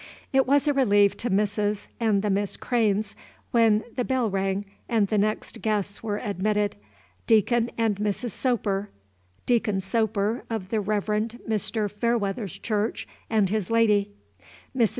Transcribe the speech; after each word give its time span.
It 0.33 0.47
was 0.47 0.67
a 0.67 0.73
relief 0.73 1.15
to 1.17 1.29
Mrs. 1.29 1.85
and 1.99 2.23
the 2.23 2.31
Miss 2.31 2.57
Cranes 2.57 3.15
when 3.51 3.83
the 3.97 4.03
bell 4.03 4.31
rang 4.31 4.65
and 4.89 5.07
the 5.07 5.17
next 5.19 5.61
guests 5.61 6.01
were 6.01 6.17
admitted. 6.17 6.75
Deacon 7.27 7.69
and 7.77 7.97
Mrs. 7.97 8.31
Soper, 8.31 8.89
Deacon 9.45 9.79
Soper 9.79 10.43
of 10.49 10.69
the 10.69 10.81
Rev. 10.81 11.05
Mr. 11.47 11.87
Fairweather's 11.87 12.57
church, 12.57 13.07
and 13.29 13.49
his 13.51 13.69
lady. 13.69 14.09
Mrs. 14.75 14.89